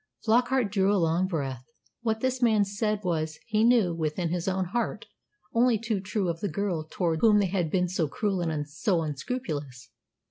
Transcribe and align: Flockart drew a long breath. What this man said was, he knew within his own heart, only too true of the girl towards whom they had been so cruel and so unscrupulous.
Flockart 0.25 0.71
drew 0.71 0.91
a 0.91 0.97
long 0.97 1.27
breath. 1.27 1.63
What 2.01 2.21
this 2.21 2.41
man 2.41 2.65
said 2.65 3.03
was, 3.03 3.37
he 3.45 3.63
knew 3.63 3.93
within 3.93 4.29
his 4.29 4.47
own 4.47 4.65
heart, 4.65 5.05
only 5.53 5.77
too 5.77 5.99
true 5.99 6.27
of 6.27 6.39
the 6.39 6.49
girl 6.49 6.87
towards 6.89 7.21
whom 7.21 7.37
they 7.37 7.45
had 7.49 7.69
been 7.69 7.87
so 7.87 8.07
cruel 8.07 8.41
and 8.41 8.67
so 8.67 9.03
unscrupulous. 9.03 9.91